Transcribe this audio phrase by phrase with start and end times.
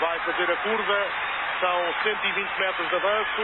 [0.00, 0.98] vai fazer a curva,
[1.60, 3.42] são 120 metros de avanço.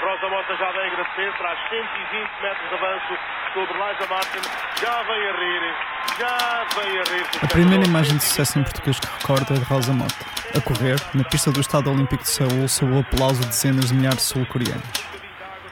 [0.00, 3.18] Rosa Mota já vem agradecer, traz 120 metros de avanço
[3.52, 4.40] sobre Liza Martin,
[4.80, 5.74] já vem a rir,
[6.18, 7.26] já vem a rir.
[7.42, 10.14] A primeira imagem de sucesso em português que recordo é de Rosa Mota,
[10.56, 13.94] a correr, na pista do Estado Olímpico de Seul, sob o aplauso de dezenas de
[13.94, 15.10] milhares de sul-coreanos.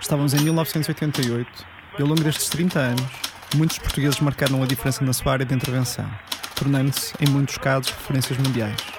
[0.01, 1.67] Estávamos em 1988
[1.99, 3.07] e ao longo destes 30 anos,
[3.55, 6.07] muitos portugueses marcaram a diferença na sua área de intervenção,
[6.55, 8.98] tornando-se, em muitos casos, referências mundiais.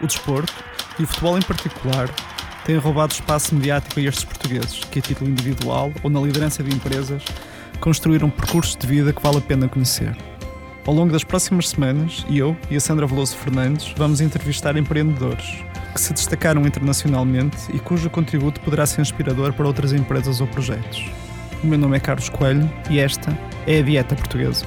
[0.00, 0.52] O desporto,
[0.98, 2.08] e o futebol em particular,
[2.64, 6.74] têm roubado espaço mediático a estes portugueses, que a título individual ou na liderança de
[6.74, 7.24] empresas,
[7.80, 10.16] construíram percursos de vida que vale a pena conhecer.
[10.86, 15.62] Ao longo das próximas semanas, eu e a Sandra Veloso Fernandes vamos entrevistar empreendedores
[15.92, 21.10] que se destacaram internacionalmente e cujo contributo poderá ser inspirador para outras empresas ou projetos.
[21.62, 24.64] O meu nome é Carlos Coelho e esta é a Dieta Portuguesa.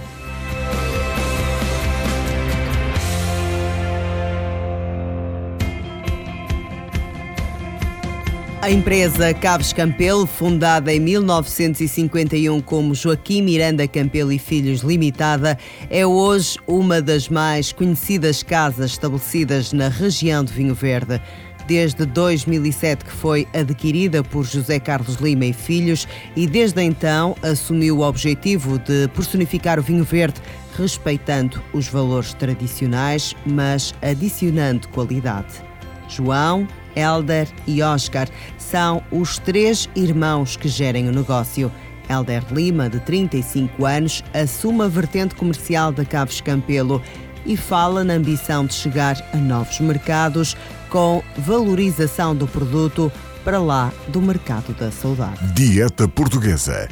[8.63, 15.57] A empresa Caves Campelo, fundada em 1951 como Joaquim Miranda Campelo e Filhos Limitada,
[15.89, 21.21] é hoje uma das mais conhecidas casas estabelecidas na região de Vinho Verde.
[21.67, 27.97] Desde 2007 que foi adquirida por José Carlos Lima e Filhos e desde então assumiu
[27.97, 30.39] o objetivo de personificar o vinho verde
[30.77, 35.61] respeitando os valores tradicionais, mas adicionando qualidade.
[36.07, 36.65] João,
[36.95, 38.27] Elder e Oscar
[38.57, 41.71] são os três irmãos que gerem o negócio.
[42.09, 47.01] Elder Lima, de 35 anos, assume a vertente comercial da Caves Campelo
[47.45, 50.55] e fala na ambição de chegar a novos mercados
[50.89, 53.11] com valorização do produto
[53.43, 55.53] para lá do mercado da saudade.
[55.53, 56.87] Dieta Portuguesa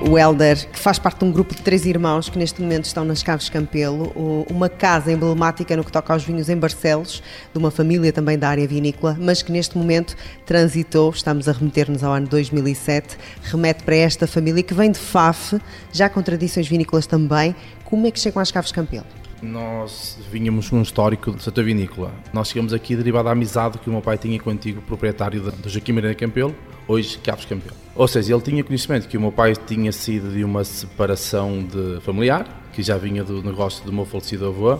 [0.00, 3.04] o Helder, que faz parte de um grupo de três irmãos que neste momento estão
[3.04, 4.12] nas Caves Campelo,
[4.50, 7.22] uma casa emblemática no que toca aos vinhos em Barcelos,
[7.52, 12.04] de uma família também da área vinícola, mas que neste momento transitou, estamos a remeter-nos
[12.04, 15.58] ao ano 2007, remete para esta família que vem de Faf,
[15.92, 17.54] já com tradições vinícolas também.
[17.84, 19.06] Como é que chegam às Caves Campelo?
[19.42, 22.10] Nós vínhamos um histórico de Santa Vinícola.
[22.32, 25.40] Nós chegamos aqui derivado da amizade que o meu pai tinha com o antigo proprietário
[25.42, 26.54] do Joaquim Miranda Campelo,
[26.88, 27.76] hoje Caves Campelo.
[27.94, 32.00] Ou seja, ele tinha conhecimento que o meu pai tinha sido de uma separação de
[32.00, 34.78] familiar, que já vinha do negócio do meu falecido avô,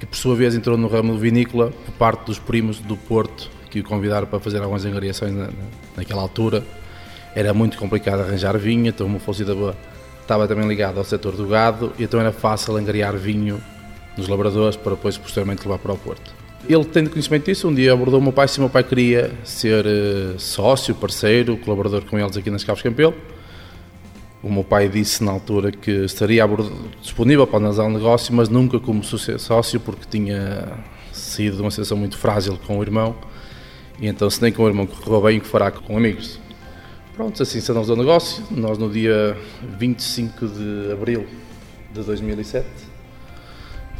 [0.00, 3.78] que por sua vez entrou no ramo vinícola por parte dos primos do Porto, que
[3.78, 5.50] o convidaram para fazer algumas angariações na,
[5.96, 6.64] naquela altura.
[7.32, 9.72] Era muito complicado arranjar vinho, então o meu falecido avô
[10.20, 13.62] estava também ligado ao setor do gado, e então era fácil angariar vinho
[14.16, 16.32] nos labradores para depois posteriormente levar para o Porto.
[16.68, 19.32] Ele tendo conhecimento disso, um dia abordou o meu pai se o meu pai queria
[19.44, 23.14] ser uh, sócio, parceiro, colaborador com eles aqui nas Caves Campelo.
[24.42, 26.44] O meu pai disse na altura que estaria
[27.00, 30.78] disponível para analisar o negócio, mas nunca como sócio, porque tinha
[31.12, 33.14] sido uma situação muito frágil com o irmão.
[34.00, 36.38] E então, se nem com o irmão correu bem, o que fará com amigos?
[37.14, 38.42] Pronto, assim se analisou o negócio.
[38.50, 39.36] Nós, no dia
[39.78, 41.26] 25 de abril
[41.92, 42.66] de 2007,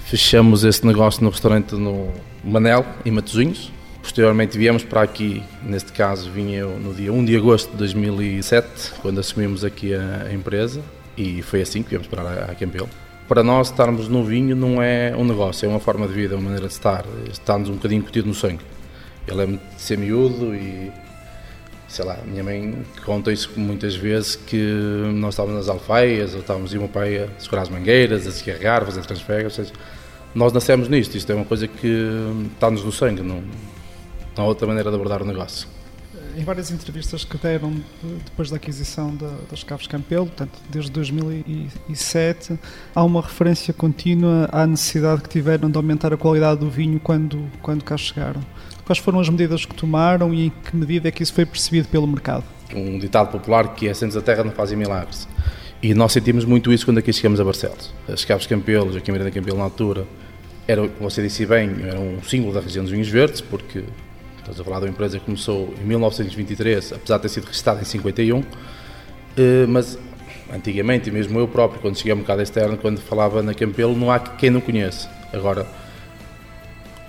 [0.05, 2.13] Fechamos esse negócio no restaurante no
[2.45, 3.73] Manel, em Matosinhos.
[4.03, 8.93] Posteriormente viemos para aqui, neste caso vim eu no dia 1 de agosto de 2007,
[9.01, 10.83] quando assumimos aqui a, empresa
[11.17, 12.89] e foi assim que viemos para a, Campelo.
[13.27, 16.37] Para nós estarmos no vinho não é um negócio, é uma forma de vida, é
[16.37, 18.61] uma maneira de estar, está-nos um bocadinho curtido no sangue.
[19.27, 20.93] Eu lembro de ser miúdo e
[21.95, 24.61] sei lá, minha mãe conta isso muitas vezes que
[25.15, 28.33] nós estávamos nas alfaias, ou estávamos e o meu pai a segurar as mangueiras, a
[28.33, 29.73] se carregar, fazer transferes, ou seja,
[30.35, 32.11] nós nascemos nisto, isto é uma coisa que
[32.53, 33.45] está-nos no sangue, não,
[34.37, 35.69] não há outra maneira de abordar o negócio.
[36.37, 37.81] Em várias entrevistas que deram
[38.25, 42.59] depois da aquisição da, das Caves Campelo, portanto, desde 2007,
[42.93, 47.49] há uma referência contínua à necessidade que tiveram de aumentar a qualidade do vinho quando,
[47.63, 48.41] quando cá chegaram.
[48.85, 51.89] Quais foram as medidas que tomaram e em que medida é que isso foi percebido
[51.89, 52.45] pelo mercado?
[52.75, 55.27] Um ditado popular que é Centros da Terra não fazem milagres.
[55.83, 57.93] E nós sentimos muito isso quando aqui chegamos a Barcelos.
[58.09, 60.07] As Caves Campelos, aqui em Miranda Campelo na altura,
[60.67, 63.85] era, como você disse bem, era um símbolo da região dos vinhos verdes, porque
[64.39, 67.81] estamos a falar de uma empresa que começou em 1923, apesar de ter sido registrada
[67.83, 68.43] em 51,
[69.37, 69.99] eh, mas
[70.53, 74.19] antigamente, mesmo eu próprio, quando cheguei ao mercado externo, quando falava na Campelo, não há
[74.19, 75.11] quem não conheça.
[75.33, 75.67] Agora,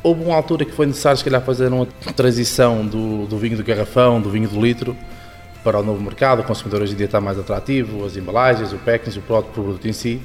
[0.05, 3.63] houve uma altura que foi necessário, se calhar, fazer uma transição do, do vinho do
[3.63, 4.95] garrafão, do vinho do litro,
[5.63, 6.41] para o novo mercado.
[6.41, 9.87] O consumidor hoje em dia está mais atrativo, as embalagens, o packaging, o próprio produto
[9.87, 10.21] em si.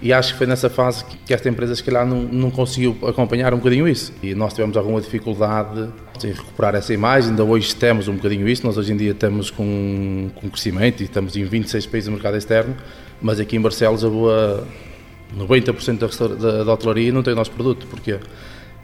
[0.00, 3.52] E acho que foi nessa fase que esta empresa, se calhar, não, não conseguiu acompanhar
[3.52, 4.12] um bocadinho isso.
[4.22, 5.88] E nós tivemos alguma dificuldade
[6.22, 7.30] em recuperar essa imagem.
[7.30, 8.64] Ainda hoje temos um bocadinho isso.
[8.64, 12.36] Nós hoje em dia estamos com, com crescimento e estamos em 26 países no mercado
[12.36, 12.76] externo.
[13.20, 14.64] Mas aqui em Barcelos, a boa
[15.36, 17.86] 90% da, da, da hotelaria não tem o nosso produto.
[17.88, 18.18] Porquê?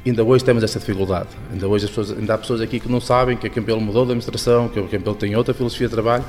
[0.05, 1.29] Ainda hoje temos essa dificuldade.
[1.53, 4.13] Ainda hoje pessoas, ainda há pessoas aqui que não sabem que a Campelo mudou de
[4.13, 6.25] administração, que a Campelo tem outra filosofia de trabalho,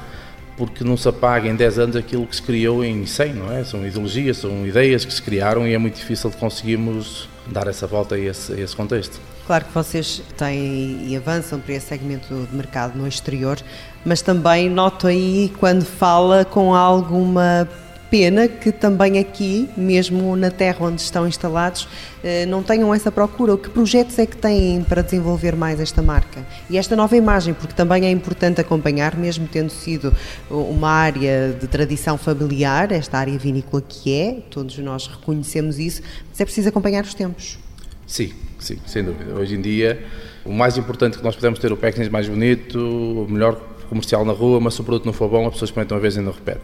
[0.57, 3.63] porque não se apaga em 10 anos aquilo que se criou em 100, não é?
[3.63, 7.87] São ideologias, são ideias que se criaram e é muito difícil de conseguirmos dar essa
[7.87, 9.19] volta a esse, a esse contexto.
[9.47, 13.57] Claro que vocês têm e avançam para esse segmento de mercado no exterior,
[14.05, 17.67] mas também noto aí quando fala com alguma
[18.11, 21.87] pena que também aqui, mesmo na terra onde estão instalados,
[22.21, 23.57] eh, não tenham essa procura.
[23.57, 26.45] Que projetos é que têm para desenvolver mais esta marca?
[26.69, 30.13] E esta nova imagem, porque também é importante acompanhar, mesmo tendo sido
[30.49, 36.41] uma área de tradição familiar, esta área vinícola que é, todos nós reconhecemos isso, mas
[36.41, 37.57] é preciso acompanhar os tempos.
[38.05, 39.33] Sim, sim, sem dúvida.
[39.33, 40.03] Hoje em dia,
[40.43, 43.55] o mais importante que nós podemos ter o packaging mais bonito, o melhor
[43.87, 46.17] comercial na rua, mas se o produto não for bom, as pessoas experimentam uma vez
[46.17, 46.61] e não repete.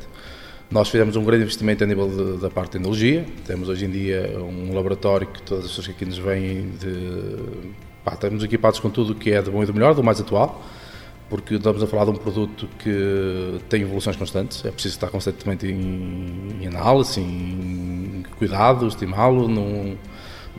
[0.70, 3.26] Nós fizemos um grande investimento a nível de, da parte de tecnologia.
[3.46, 7.40] Temos hoje em dia um laboratório que todas as pessoas que aqui nos vêm de.
[8.04, 10.20] Pá, estamos equipados com tudo o que é de bom e do melhor, do mais
[10.20, 10.62] atual,
[11.30, 14.64] porque estamos a falar de um produto que tem evoluções constantes.
[14.66, 19.48] É preciso estar constantemente em, em análise, em cuidado, estimá-lo.
[19.48, 19.98] Não,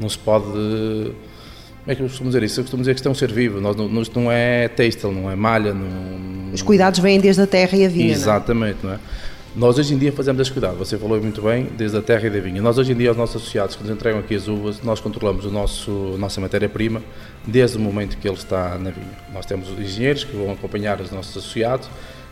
[0.00, 0.46] não se pode.
[0.46, 2.60] Como é que eu costumo dizer isso?
[2.60, 3.60] Eu costumo dizer que isto é um ser vivo.
[3.60, 5.74] Nós, não, não é têxtil, não é malha.
[5.74, 6.52] Não...
[6.54, 8.10] Os cuidados vêm desde a terra e a vinha.
[8.10, 8.94] Exatamente, não é?
[8.94, 9.28] Não é?
[9.58, 12.30] Nós hoje em dia fazemos esse cuidado, você falou muito bem, desde a terra e
[12.30, 12.62] da vinha.
[12.62, 15.44] Nós hoje em dia, os nossos associados que nos entregam aqui as uvas, nós controlamos
[15.44, 17.02] o nosso, a nossa matéria-prima
[17.44, 19.10] desde o momento que ele está na vinha.
[19.34, 21.90] Nós temos engenheiros que vão acompanhar os nossos associados,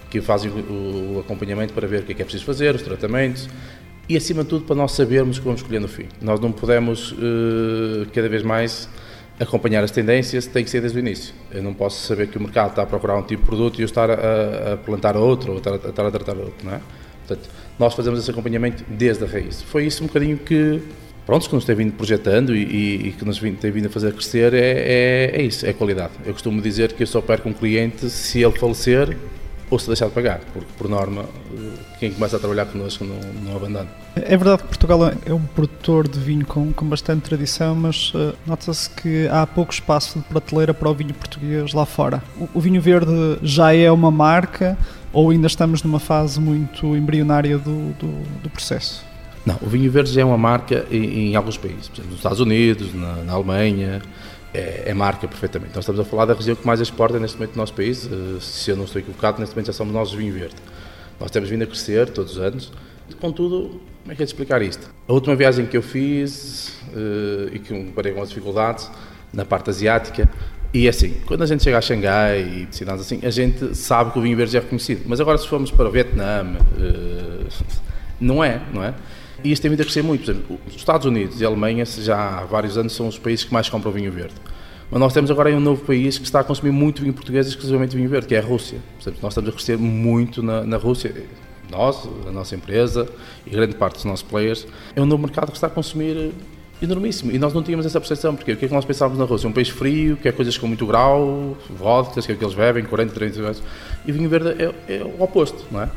[0.08, 3.48] que fazem o, acompanhamento para ver o que é que é preciso fazer, os tratamentos,
[4.08, 6.06] e acima de tudo para nós sabermos o que vamos escolher no fim.
[6.22, 8.88] Nós não podemos uh, cada vez mais
[9.40, 11.34] acompanhar as tendências, tem que ser desde o início.
[11.50, 13.82] Eu não posso saber que o mercado está a procurar um tipo de produto e
[13.82, 16.80] eu estar a, a plantar outro ou a, estar a tratar outro, não é?
[17.26, 19.62] Portanto, nós fazemos esse acompanhamento desde a raiz.
[19.62, 20.80] Foi isso um bocadinho que,
[21.24, 24.54] pronto, que nos tem vindo projetando e, e, que nos tem vindo a fazer crescer,
[24.54, 26.12] é, é, é, isso, é qualidade.
[26.24, 29.16] Eu costumo dizer que eu só perco um cliente se ele falecer
[29.70, 31.24] ou se deixar de pagar, porque por norma
[31.98, 33.88] quem começa a trabalhar connosco não, não abandona.
[34.14, 38.34] É verdade que Portugal é um produtor de vinho com, com bastante tradição, mas uh,
[38.46, 42.22] nota-se que há pouco espaço de prateleira para o vinho português lá fora.
[42.38, 44.78] O, o vinho verde já é uma marca,
[45.12, 49.04] ou ainda estamos numa fase muito embrionária do, do, do processo?
[49.44, 52.18] Não, o vinho verde já é uma marca em, em alguns países, por exemplo, nos
[52.18, 54.02] Estados Unidos, na, na Alemanha,
[54.56, 55.74] é, é, marca perfeitamente.
[55.74, 58.40] Nós estamos a falar da região que mais exporta neste momento do nosso país, uh,
[58.40, 60.56] se eu não estou equivocado, neste momento já somos nós vinho verde.
[61.20, 62.72] Nós temos vindo a crescer todos os anos,
[63.20, 64.90] contudo, como é que é de explicar isto?
[65.06, 68.90] A última viagem que eu fiz uh, e que me parei com as dificuldades,
[69.32, 70.28] na parte asiática,
[70.72, 74.10] e é assim, quando a gente chega a Xangai e cidades assim, a gente sabe
[74.12, 75.02] que o vinho verde é reconhecido.
[75.06, 77.46] Mas agora se formos para o Vietnã, uh,
[78.20, 78.94] não é, não é?
[79.46, 80.24] E isto tem vindo a crescer muito.
[80.24, 83.44] Por exemplo, os Estados Unidos e a Alemanha já há vários anos são os países
[83.44, 84.34] que mais compram vinho verde.
[84.90, 87.94] Mas nós temos agora um novo país que está a consumir muito vinho português, exclusivamente
[87.94, 88.80] vinho verde, que é a Rússia.
[88.96, 91.14] Portanto, nós estamos a crescer muito na, na Rússia.
[91.70, 93.08] Nós, a nossa empresa
[93.46, 94.66] e grande parte dos nossos players,
[94.96, 96.32] é um novo mercado que está a consumir
[96.82, 97.30] enormíssimo.
[97.30, 99.48] E nós não tínhamos essa percepção, porque o que é que nós pensávamos na Rússia?
[99.48, 102.56] Um país frio, que é coisas com muito grau, vodkas, que é o que eles
[102.56, 103.62] bebem, 40, 30 vezes.
[104.04, 105.90] E vinho verde é, é, o oposto, não é?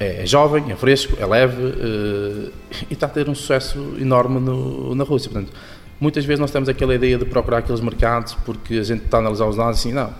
[0.00, 2.52] É, é jovem, é fresco, é leve uh,
[2.88, 5.30] e está a ter um sucesso enorme no, na Rússia.
[5.30, 5.52] Portanto,
[6.00, 9.20] muitas vezes nós temos aquela ideia de procurar aqueles mercados porque a gente está a
[9.20, 10.10] analisar os dados assim, não,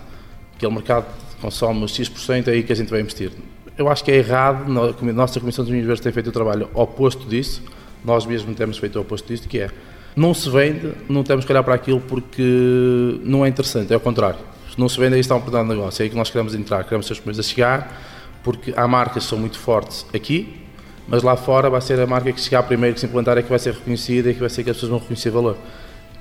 [0.55, 1.07] aquele mercado
[1.41, 3.31] consome X%, é aí que a gente vai investir.
[3.75, 7.27] Eu acho que é errado, a nossa Comissão dos Verdes tem feito o trabalho oposto
[7.27, 7.63] disso,
[8.05, 9.71] nós mesmos temos feito o oposto disso, que é
[10.15, 13.99] não se vende, não temos que olhar para aquilo porque não é interessante, é o
[13.99, 14.39] contrário.
[14.71, 16.53] Se não se vende, aí está um oportunidade de negócio, é aí que nós queremos
[16.53, 18.10] entrar, queremos ser os primeiros a chegar,
[18.43, 20.61] porque há marcas que são muito fortes aqui,
[21.07, 23.49] mas lá fora vai ser a marca que chegar primeiro, que se implantar, é que
[23.49, 25.57] vai ser reconhecida e que vai ser que as pessoas vão reconhecer valor.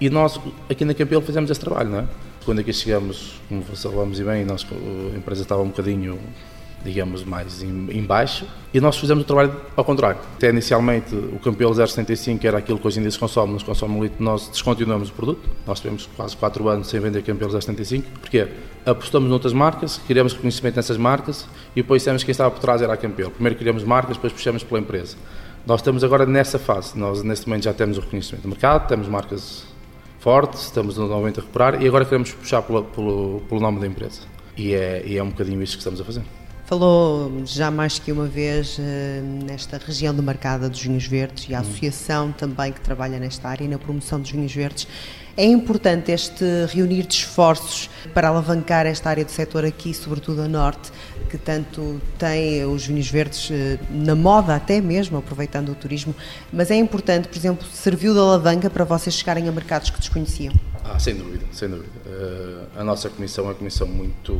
[0.00, 2.04] E nós, aqui na Campelo, fizemos esse trabalho, não é?
[2.44, 4.66] Quando aqui chegamos, como falamos e bem, nós,
[5.14, 6.18] a empresa estava um bocadinho
[6.84, 10.18] digamos, mais em, baixo, e nós fizemos o trabalho ao contrário.
[10.36, 13.94] Até inicialmente o Campelo 075 era aquilo que hoje em dia se consome, nos consome
[13.94, 15.48] um litro, nós descontinuamos o produto.
[15.66, 18.48] Nós tivemos quase 4 anos sem vender Campelo 075, porque
[18.86, 22.80] apostamos noutras marcas, queríamos reconhecimento nessas marcas e depois dissemos que quem estava por trás
[22.80, 23.30] era a Campelo.
[23.30, 25.16] Primeiro queríamos marcas, depois puxamos pela empresa.
[25.66, 29.06] Nós estamos agora nessa fase, nós neste momento já temos o reconhecimento do mercado, temos
[29.08, 29.64] marcas
[30.18, 34.22] fortes, estamos novamente a recuperar e agora queremos puxar pelo, pelo, pelo nome da empresa.
[34.56, 36.22] E é, e é um bocadinho isso que estamos a fazer.
[36.70, 41.58] Falou já mais que uma vez eh, nesta região demarcada dos vinhos verdes e a
[41.58, 44.86] associação também que trabalha nesta área e na promoção dos vinhos verdes.
[45.36, 50.46] É importante este reunir de esforços para alavancar esta área do setor aqui, sobretudo a
[50.46, 50.92] norte,
[51.28, 56.14] que tanto tem os vinhos verdes eh, na moda até mesmo, aproveitando o turismo,
[56.52, 60.54] mas é importante, por exemplo, serviu de alavanca para vocês chegarem a mercados que desconheciam?
[60.84, 61.90] Ah, sem dúvida, sem dúvida.
[62.06, 64.38] Uh, a nossa comissão é uma comissão muito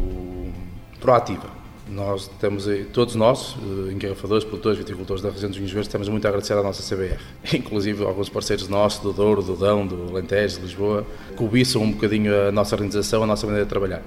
[1.01, 1.59] proativa.
[1.91, 6.25] Nós temos, todos nós, uh, engarrafadores, produtores, viticultores da região dos Vinhos Verdes, temos muito
[6.25, 7.19] a agradecer à nossa CBR.
[7.53, 11.05] Inclusive alguns parceiros nossos, do Douro, do Dão, do Alentejo, de Lisboa,
[11.35, 14.03] cobiçam um bocadinho a nossa organização, a nossa maneira de trabalhar.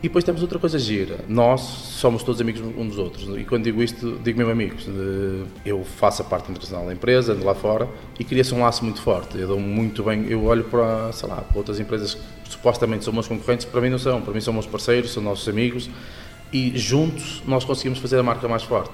[0.00, 1.18] E depois temos outra coisa gira.
[1.28, 3.28] Nós somos todos amigos uns dos outros.
[3.36, 4.86] E quando digo isto, digo mesmo amigos.
[5.66, 9.02] Eu faço a parte internacional da empresa, ando lá fora e cria-se um laço muito
[9.02, 9.36] forte.
[9.36, 10.26] Eu dou muito bem.
[10.28, 13.90] Eu olho para, sei lá, para outras empresas que supostamente são meus concorrentes, para mim
[13.90, 14.22] não são.
[14.22, 15.90] Para mim são meus parceiros, são nossos amigos.
[16.52, 18.92] E juntos nós conseguimos fazer a marca mais forte.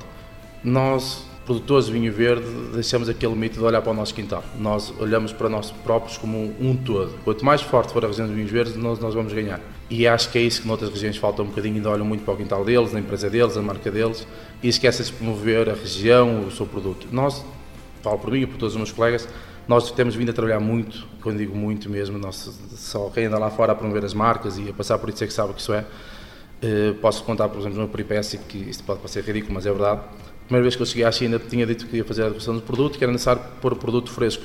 [0.62, 4.42] Nós produtores de vinho verde, deixamos aquele mito de olhar para o nosso quintal.
[4.58, 7.18] Nós olhamos para nós próprios como um todo.
[7.23, 9.61] Quanto mais forte for a região dos vinhos verdes, nós, nós vamos ganhar.
[9.90, 12.34] E acho que é isso que noutras regiões falta um bocadinho, ainda olham muito para
[12.34, 14.26] o quintal deles, na empresa deles, a marca deles,
[14.62, 17.06] e esquecem de promover a região, o seu produto.
[17.12, 17.44] Nós,
[18.02, 19.28] falo por mim e por todos os meus colegas,
[19.68, 23.50] nós temos vindo a trabalhar muito, quando digo muito mesmo, nós, só quem anda lá
[23.50, 25.73] fora a promover as marcas e a passar por isso é que sabe que isso
[25.73, 25.84] é.
[26.64, 30.00] Uh, posso contar, por exemplo, uma peripécia que isto pode parecer ridículo, mas é verdade.
[30.47, 32.62] Primeira vez que eu cheguei à China tinha dito que ia fazer a degustação do
[32.62, 34.44] produto, que era necessário pôr o produto fresco,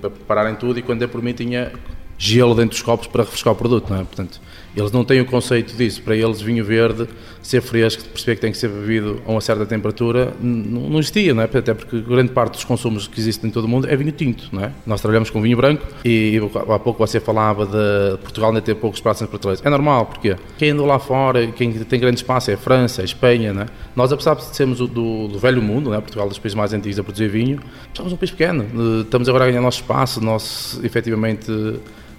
[0.00, 1.72] para prepararem tudo e quando é por mim tinha
[2.18, 4.04] gelo dentro dos copos para refrescar o produto, não é?
[4.04, 4.40] Portanto,
[4.76, 6.02] eles não têm o conceito disso.
[6.02, 7.08] Para eles, vinho verde,
[7.40, 11.42] ser fresco, perceber que tem que ser bebido a uma certa temperatura, não, existia, não
[11.42, 11.44] é?
[11.44, 14.48] Até porque grande parte dos consumos que existem em todo o mundo é vinho tinto,
[14.50, 14.72] não é?
[14.84, 19.00] Nós trabalhamos com vinho branco e, há pouco você falava de Portugal ainda ter poucos
[19.02, 19.64] nas prateleiras.
[19.64, 23.04] É normal, porque quem andou lá fora, quem tem grande espaço é a França, a
[23.04, 23.66] Espanha, não é?
[23.94, 26.00] Nós, apesar de sermos do, do, velho mundo, não é?
[26.00, 27.60] Portugal é dos países mais antigos a produzir vinho,
[27.92, 28.66] somos um país pequeno.
[29.02, 31.52] Estamos agora a ganhar nosso espaço, nós efetivamente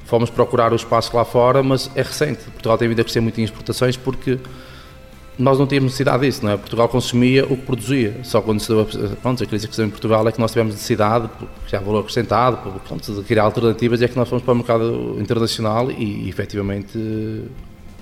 [0.06, 2.44] fomos procurar o espaço lá fora, mas é recente.
[2.52, 4.40] Portugal tem vindo a crescer muito em exportações porque
[5.38, 6.58] nós não tínhamos necessidade disso, não é?
[6.58, 8.20] Portugal consumia o que produzia.
[8.24, 10.40] Só quando se deu a, pronto, a crise que se deu em Portugal é que
[10.40, 11.30] nós tivemos necessidade,
[11.68, 12.58] já valor acrescentado,
[12.88, 16.98] pronto, de criar alternativas é que nós fomos para o mercado internacional e efetivamente,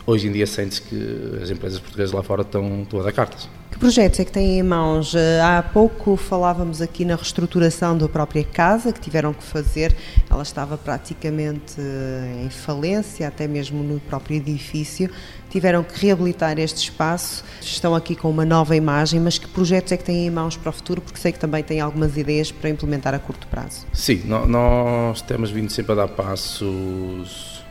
[0.05, 3.47] hoje em dia sente-se que as empresas portuguesas lá fora estão, estão a dar cartas.
[3.73, 5.15] Que projetos é que têm em mãos?
[5.15, 9.95] Eh, há pouco falávamos aqui na reestruturação da própria casa que tiveram que fazer.
[10.29, 15.09] Ela estava praticamente eh, em falência, até mesmo no próprio edifício.
[15.49, 17.43] Tiveram que reabilitar este espaço.
[17.61, 20.69] Estão aqui com uma nova imagem, mas que projetos é que têm em mãos para
[20.69, 21.01] o futuro?
[21.01, 23.87] Porque sei que também têm algumas ideias para implementar a curto prazo.
[23.91, 27.63] Sim, nós temos vindo sempre a dar passos.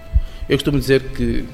[0.49, 1.47] Eu costumo dizer que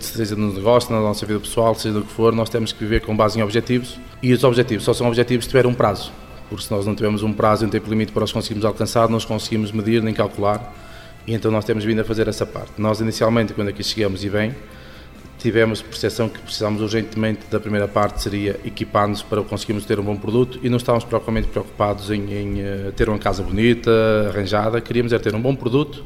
[0.00, 3.00] seja no negócio, na nossa vida pessoal, seja do que for, nós temos que viver
[3.00, 6.12] com base em objetivos e os objetivos só são objetivos se tiver um prazo.
[6.48, 9.08] Porque se nós não tivermos um prazo e um tempo limite para os conseguirmos alcançar,
[9.08, 10.74] não os conseguimos medir nem calcular
[11.26, 12.72] e então nós temos vindo a fazer essa parte.
[12.78, 14.54] Nós inicialmente, quando aqui chegamos e bem,
[15.38, 20.16] tivemos percepção que precisávamos urgentemente da primeira parte seria equipar-nos para conseguirmos ter um bom
[20.16, 23.90] produto e não estávamos propriamente preocupados em, em uh, ter uma casa bonita,
[24.28, 26.04] arranjada, queríamos era ter um bom produto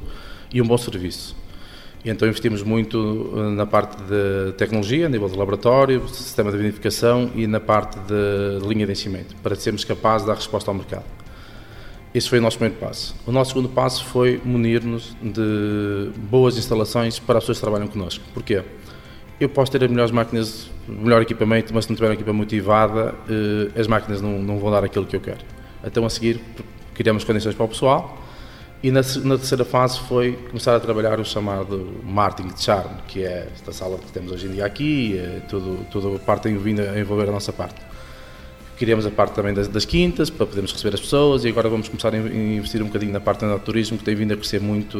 [0.53, 1.35] e um bom serviço.
[2.04, 6.58] E então investimos muito eh, na parte de tecnologia, a nível de laboratório, sistema de
[6.58, 10.75] vinificação e na parte de linha de enchimento, para sermos capazes de dar resposta ao
[10.75, 11.04] mercado.
[12.14, 13.16] Esse foi o nosso primeiro passo.
[13.26, 18.23] O nosso segundo passo foi munir-nos de boas instalações para as pessoas que trabalham connosco.
[18.34, 18.62] Porquê?
[19.40, 23.14] Eu posso ter as melhores máquinas, melhor equipamento, mas se não tiver uma equipa motivada,
[23.28, 25.40] eh, as máquinas não, não vão dar aquilo que eu quero.
[25.82, 26.40] Então, a seguir,
[26.92, 28.24] criamos condições para o pessoal,
[28.85, 33.25] e na, na, terceira fase foi começar a trabalhar o chamado marketing de charme, que
[33.25, 36.83] é esta sala que temos hoje em dia aqui, é tudo, toda a parte vindo
[36.83, 37.81] a envolver a nossa parte.
[38.76, 41.88] Queríamos a parte também das, das, quintas, para podermos receber as pessoas, e agora vamos
[41.88, 44.99] começar a investir um bocadinho na parte do turismo, que tem vindo a crescer muito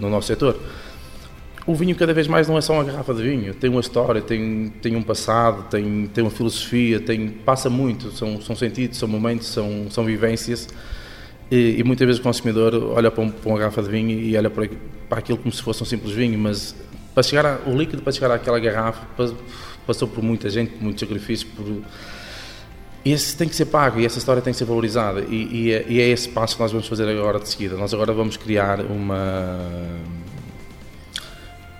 [0.00, 0.58] no nosso setor.
[1.66, 4.22] O vinho cada vez mais não é só uma garrafa de vinho, tem uma história,
[4.22, 9.06] tem, tem um passado, tem, tem uma filosofia, tem, passa muito, são, são sentidos, são
[9.06, 10.66] momentos, são, são vivências
[11.50, 14.36] e, e, muitas vezes o consumidor olha para, um, para, uma garrafa de vinho e
[14.36, 14.68] olha para,
[15.08, 16.74] para aquilo como se fosse um simples vinho, mas
[17.14, 19.06] para chegar a, o líquido para chegar àquela garrafa
[19.86, 21.64] passou por muita gente, por muito sacrifício, por,
[23.04, 25.86] esse tem que ser pago e essa história tem que ser valorizada e, e, é,
[25.88, 27.76] e, é, esse passo que nós vamos fazer agora de seguida.
[27.76, 29.60] Nós agora vamos criar uma...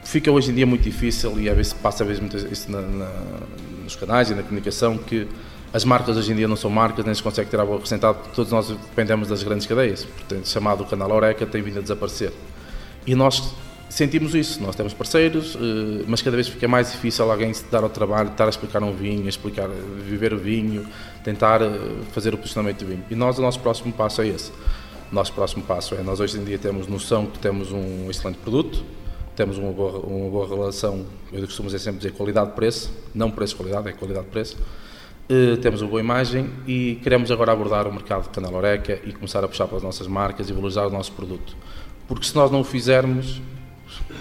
[0.05, 2.81] Fica hoje em dia muito difícil e às vezes passa a vezes muito isso na,
[2.81, 3.11] na,
[3.83, 5.27] nos canais e na comunicação que
[5.77, 8.51] as marcas hoje em dia não são marcas, nem se consegue ter algo acrescentado, todos
[8.51, 10.07] nós dependemos das grandes cadeias.
[10.07, 12.33] Portanto, chamado canal Oreca tem vindo a desaparecer.
[13.07, 13.53] E nós
[13.91, 17.83] sentimos isso, nós temos parceiros, eh, mas cada vez fica mais difícil alguém se dar
[17.83, 20.87] ao trabalho, estar a explicar um vinho, explicar, viver o vinho,
[21.23, 21.71] tentar eh,
[22.11, 23.05] fazer o posicionamento do vinho.
[23.11, 24.51] E nós, o nosso próximo passo é esse.
[25.13, 28.39] O nosso próximo passo é, nós hoje em dia temos noção que temos um excelente
[28.39, 28.83] produto,
[29.37, 34.57] temos uma boa, uma boa relação, eu costumo sempre dizer qualidade-preço, não preço-qualidade, é qualidade-preço,
[35.29, 39.13] Uh, temos uma boa imagem e queremos agora abordar o mercado de canal Oreca e
[39.13, 41.57] começar a puxar para as nossas marcas e valorizar o nosso produto.
[42.07, 43.43] Porque se nós não o fizermos,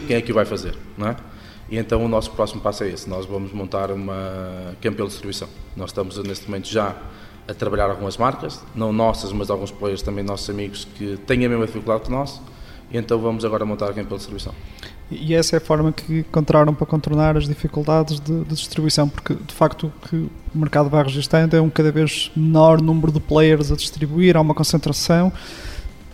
[0.08, 1.16] quem é que o vai fazer, não é?
[1.70, 5.48] E então o nosso próximo passo é esse, nós vamos montar uma Campbell Distribuição.
[5.76, 6.96] Nós estamos neste momento já
[7.48, 11.50] a trabalhar algumas marcas, não nossas, mas alguns players também nossos amigos que têm a
[11.50, 12.42] mesma dificuldade que nós,
[12.90, 14.56] e então vamos agora montar a Campbell Distribuição.
[15.12, 19.36] E essa é a forma que encontraram para contornar as dificuldades de, de, distribuição, porque
[19.36, 23.20] de facto o que o mercado vai registrando é um cada vez menor número de
[23.20, 25.32] players a distribuir, há uma concentração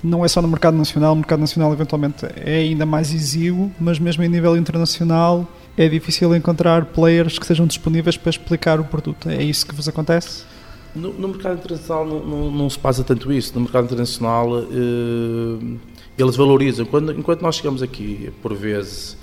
[0.04, 4.00] não é só no mercado nacional, o mercado nacional eventualmente é ainda mais exíguo, mas
[4.00, 9.30] mesmo em nível internacional é difícil encontrar players que sejam disponíveis para explicar o produto.
[9.30, 10.44] É isso que vos acontece?
[10.96, 13.54] No, no mercado internacional não, não, não, se passa tanto isso.
[13.56, 15.78] No mercado internacional eh,
[16.22, 16.86] eles valorizam.
[16.86, 19.18] Quando, enquanto nós chegamos aqui, por vezes,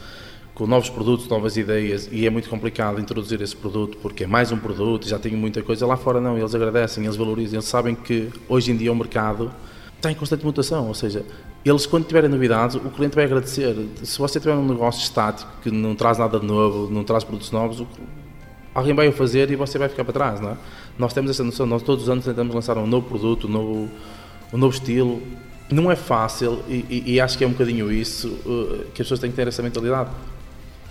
[0.55, 4.51] com novos produtos, novas ideias, e é muito complicado introduzir esse produto porque é mais
[4.51, 7.95] um produto, já tenho muita coisa, lá fora não, eles agradecem, eles valorizam, eles sabem
[7.95, 9.53] que hoje em dia o mercado
[9.97, 11.25] está em constante mutação, ou seja,
[11.65, 13.77] eles quando tiverem novidades, o cliente vai agradecer.
[14.03, 17.53] Se você tiver um negócio estático que não traz nada de novo, não traz produtos
[17.53, 17.85] novos,
[18.75, 20.57] alguém vai o fazer e você vai ficar para trás, não é?
[20.99, 23.89] Nós temos essa noção, nós todos os anos tentamos lançar um novo produto, um novo,
[24.53, 25.23] um novo estilo.
[25.71, 29.07] Não é fácil e, e, e acho que é um bocadinho isso uh, que as
[29.07, 30.11] pessoas têm que ter essa mentalidade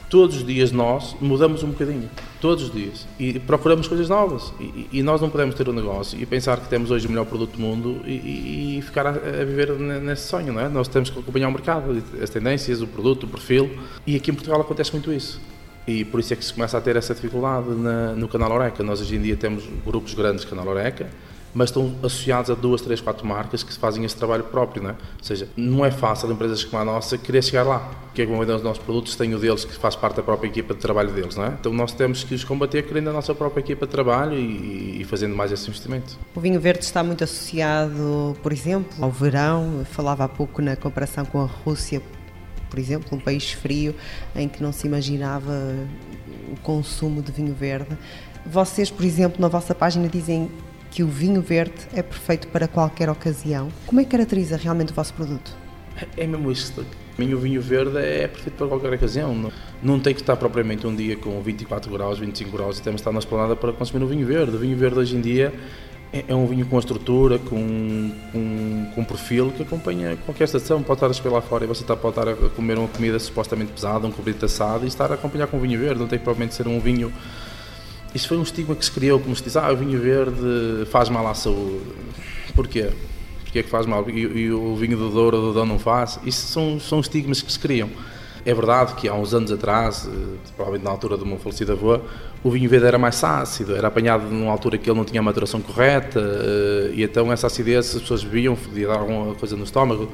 [0.09, 4.53] todos os dias nós mudamos um bocadinho, todos os dias, e procuramos coisas novas.
[4.59, 7.25] E, e nós não podemos ter um negócio e pensar que temos hoje o melhor
[7.25, 10.69] produto do mundo e, ficar a, a, viver nesse sonho, não é?
[10.69, 14.33] Nós temos que acompanhar o mercado, as tendências, o produto, o perfil, e aqui em
[14.33, 15.39] Portugal acontece muito isso.
[15.85, 18.83] E por isso é que se começa a ter essa dificuldade na, no canal Oreca.
[18.83, 21.09] Nós hoje em dia temos grupos grandes de canal Oreca,
[21.53, 24.93] mas estão associados a duas, três, quatro marcas que fazem esse trabalho próprio, não é?
[24.93, 28.41] Ou seja, não é fácil empresas como a nossa querer chegar lá, porque é como
[28.41, 31.35] os nossos produtos têm o deles que faz parte da própria equipa de trabalho deles,
[31.35, 31.57] não é?
[31.59, 35.03] Então nós temos que os combater criando a nossa própria equipa de trabalho e, e
[35.03, 36.17] fazendo mais esse investimento.
[36.35, 41.25] O vinho verde está muito associado, por exemplo, ao verão, falava há pouco na comparação
[41.25, 42.01] com a Rússia,
[42.69, 43.95] por exemplo, um país frio
[44.35, 45.75] em que não se imaginava
[46.51, 47.97] o consumo de vinho verde.
[48.45, 50.49] Vocês, por exemplo, na vossa página dizem
[50.97, 53.67] que o vinho verde é perfeito para qualquer ocasião.
[53.85, 55.55] Como é que caracteriza realmente o vosso produto?
[56.17, 56.51] É mesmo.
[57.15, 59.51] Para mim, o vinho verde é perfeito para qualquer ocasião.
[59.83, 63.01] Não, tem que estar propriamente um dia com 24 graus, 25 graus e temos de
[63.01, 64.55] estar na esplanada para consumir o vinho verde.
[64.55, 65.53] O vinho verde hoje em dia
[66.11, 70.81] é, é um vinho com estrutura, com, com, com um perfil que acompanha qualquer estação.
[70.81, 73.71] Pode estar a espelhar fora e você está, pode estar a comer uma comida supostamente
[73.71, 75.99] pesada, um cobrido assado e estar a acompanhar com um vinho verde.
[75.99, 77.13] Não tem que propriamente ser um vinho
[78.17, 81.07] isso foi um estigma que se criou, como se diz, ah, o vinho verde faz
[81.07, 81.85] mal à saúde.
[82.55, 82.89] Porquê?
[83.43, 84.09] Porquê é que faz mal?
[84.09, 86.19] E, e o vinho do Douro do Dão não faz?
[86.25, 87.89] Isso são, são estigmas que se criam.
[88.47, 91.99] É verdade que há uns anos atrás, eh, provavelmente na altura do meu falecido avô,
[92.41, 95.23] o vinho verde era mais ácido, era apanhado numa altura que ele não tinha a
[95.23, 99.65] maturação correta, eh, e então essa acidez as pessoas bebiam, podia dar alguma coisa no
[99.65, 100.09] estômago.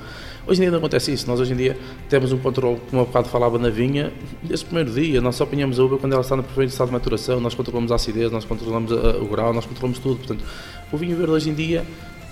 [0.48, 1.78] Hoje em dia não acontece isso, nós hoje em dia
[2.10, 5.44] temos um controle, como há bocado falava na vinha, desde o primeiro dia, nós só
[5.44, 8.32] apanhamos a uva quando ela está no perfeito estado de maturação, nós controlamos a acidez,
[8.32, 10.44] nós controlamos o grau, nós controlamos tudo, portanto,
[10.92, 11.86] o vinho verde hoje em dia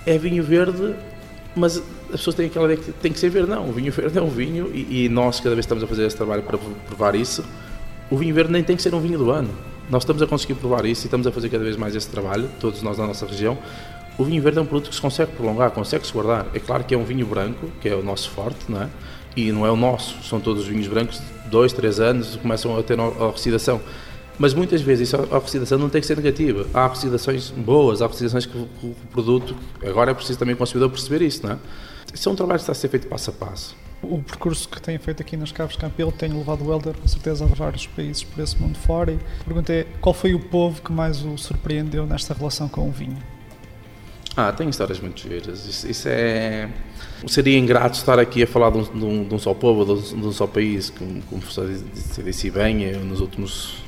[0.08, 0.96] é vinho verde
[1.56, 3.50] mas as pessoas têm aquela ideia que tem que ser verde.
[3.50, 6.06] Não, o vinho verde é um vinho e, e, nós cada vez estamos a fazer
[6.06, 7.44] esse trabalho para provar isso.
[8.10, 9.50] O vinho verde nem tem que ser um vinho do ano.
[9.90, 12.50] Nós estamos a conseguir provar isso e estamos a fazer cada vez mais esse trabalho,
[12.60, 13.58] todos nós na nossa região.
[14.18, 16.46] O vinho verde é um produto que se consegue prolongar, consegue-se guardar.
[16.54, 18.90] É claro que é um vinho branco, que é o nosso forte, não é?
[19.36, 22.84] E não é o nosso, são todos os vinhos brancos, dois, três anos, começam a
[22.84, 23.82] ter oxidação.
[24.39, 26.65] Mas muitas vezes a oxidação não tem que ser negativa.
[26.74, 29.56] Há oxidações boas, há oxidações que o produto.
[29.86, 31.58] Agora é preciso também o consumidor perceber isso, não é?
[32.13, 33.76] Isso é um trabalho que está a ser feito passo a passo.
[34.02, 37.46] O percurso que tem feito aqui nas Caves Campelo tem levado o Helder, com certeza,
[37.46, 39.12] a vários países por esse mundo fora.
[39.12, 42.89] E a pergunta é: qual foi o povo que mais o surpreendeu nesta relação com
[42.89, 43.17] o vinho?
[44.36, 45.65] Ah, tem histórias muito giras.
[45.65, 46.70] Isso, isso, é.
[47.28, 49.91] Seria ingrato estar aqui a falar de um, de um, de um só povo, de
[49.91, 51.84] um, de um, só país, como, como você
[52.24, 53.81] disse bem, nos últimos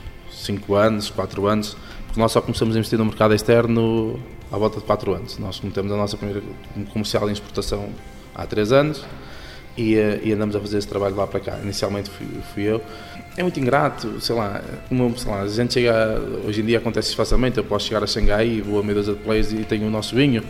[0.43, 4.19] 5 anos, 4 anos, porque nós só começamos a investir no mercado externo
[4.51, 5.37] à volta de 4 anos.
[5.37, 6.43] Nós cometemos a nossa primeira
[6.91, 7.89] comercial em exportação
[8.35, 9.05] há 3 anos
[9.77, 11.59] e, eh, e, andamos a fazer esse trabalho lá para cá.
[11.63, 12.81] Inicialmente fui, fui eu.
[13.35, 17.15] É muito ingrato, sei lá, como, sei lá, a gente chega, hoje em dia acontece
[17.15, 19.89] facilmente, eu posso chegar a Xangai e vou a dúzia de players e tenho o
[19.89, 20.43] nosso vinho,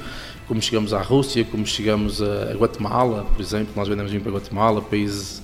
[0.49, 4.81] como chegamos à Rússia, como chegamos a Guatemala, por exemplo, nós vendemos vinho para Guatemala,
[4.81, 5.41] países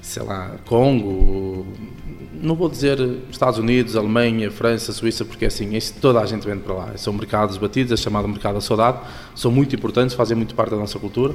[0.00, 1.66] sei lá, Congo,
[2.42, 2.98] não vou dizer
[3.30, 6.96] Estados Unidos, Alemanha, França, Suíça, porque assim, isso, toda a gente vende para lá.
[6.96, 8.98] São mercados batidos, é chamado mercado da saudade,
[9.34, 11.34] são muito importantes, fazem muito parte da nossa cultura.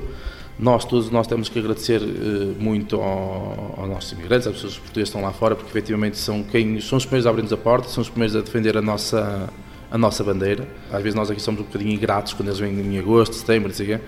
[0.58, 5.10] Nós todos nós temos que agradecer uh, muito ao, aos nossos imigrantes, às pessoas portuguesas
[5.10, 7.90] que estão lá fora, porque efetivamente são quem são os primeiros a abrir-nos a porta,
[7.90, 9.50] são os primeiros a defender a nossa
[9.90, 10.68] a nossa bandeira.
[10.92, 13.76] Às vezes nós aqui somos um bocadinho ingratos quando eles vêm em agosto, setembro, não
[13.76, 14.00] sei quê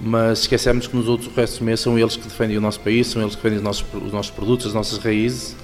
[0.00, 3.08] mas esquecemos que nos outros restos do mês são eles que defendem o nosso país,
[3.08, 5.56] são eles que defendem os nossos, os nossos produtos, as nossas raízes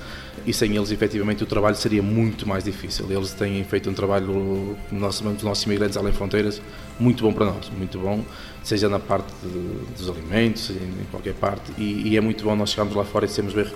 [0.47, 3.07] e sem eles efetivamente o trabalho seria muito mais difícil.
[3.11, 6.61] Eles têm feito um trabalho, nós os nossos imigrantes além fronteiras,
[6.99, 8.25] muito bom para nós, muito bom,
[8.62, 12.70] seja na parte de, dos alimentos, em qualquer parte, e, e, é muito bom nós
[12.70, 13.66] chegarmos lá fora e sermos bem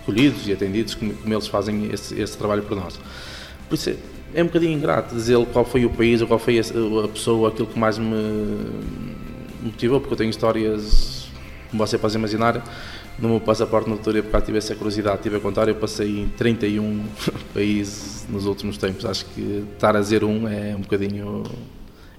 [0.00, 2.98] recolhidos e atendidos como, como eles fazem esse, esse, trabalho por nós.
[3.68, 3.90] Por isso
[4.34, 7.68] é, um bocadinho ingrato dizer qual foi o país ou qual foi a pessoa, aquilo
[7.68, 8.14] que mais me
[9.62, 11.28] motivou, porque eu tenho histórias,
[11.70, 12.62] como você pode imaginar,
[13.18, 16.28] no meu passaporte na altura, porque tive essa curiosidade, tive a contar, eu passei em
[16.28, 17.04] 31
[17.54, 19.04] países nos últimos tempos.
[19.04, 21.44] Acho que estar a dizer um é um bocadinho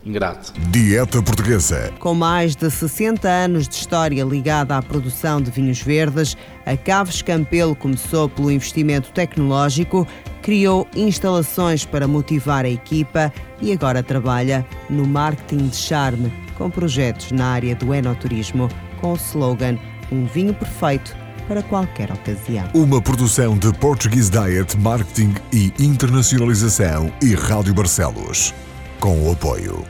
[0.06, 0.53] ingrato.
[0.69, 1.91] Dieta Portuguesa.
[1.99, 7.21] Com mais de 60 anos de história ligada à produção de vinhos verdes, a Caves
[7.21, 10.08] Campelo começou pelo investimento tecnológico,
[10.41, 17.32] criou instalações para motivar a equipa e agora trabalha no marketing de charme, com projetos
[17.32, 19.77] na área do enoturismo, com o slogan
[20.13, 21.15] um vinho perfeito
[21.47, 22.69] para qualquer ocasião.
[22.73, 28.54] Uma produção de Portuguese Diet Marketing e Internacionalização e Rádio Barcelos.
[28.99, 29.84] Com o apoio.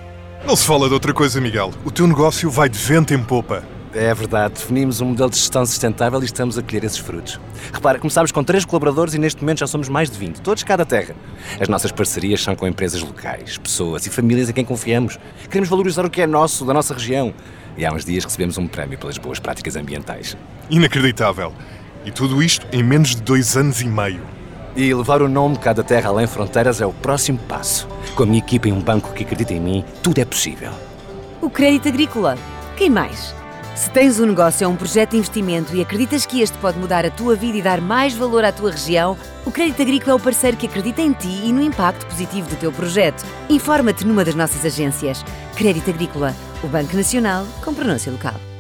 [0.46, 1.72] Não se fala de outra coisa, Miguel.
[1.86, 3.64] O teu negócio vai de vento em popa.
[3.96, 7.40] É verdade, definimos um modelo de gestão sustentável e estamos a colher esses frutos.
[7.72, 10.84] Repara, começámos com três colaboradores e neste momento já somos mais de 20, todos cada
[10.84, 11.16] terra.
[11.60, 15.20] As nossas parcerias são com empresas locais, pessoas e famílias em quem confiamos.
[15.44, 17.36] Queremos valorizar o que é nosso, da nossa região.
[17.78, 20.38] E há uns dias recebemos um prémio pelas boas práticas ambientais.
[20.70, 21.54] Inacreditável!
[22.06, 24.22] E tudo isto em menos de dois anos e meio.
[24.76, 27.88] E levar o nome Cada Terra Além Fronteiras é o próximo passo.
[28.16, 30.72] Com a minha equipa e um banco que acredita em mim, tudo é possível.
[31.42, 32.38] O crédito agrícola.
[32.76, 33.34] Quem mais?
[33.76, 37.06] Se tens um negócio ou um projeto de investimento e acreditas que este pode mudar
[37.06, 40.20] a tua vida e dar mais valor à tua região, o Crédito Agrícola é o
[40.20, 43.26] parceiro que acredita em ti e no impacto positivo do teu projeto.
[43.50, 45.26] Informa-te numa das nossas agências.
[45.56, 48.53] Crédito Agrícola, o Banco Nacional com pronúncia local.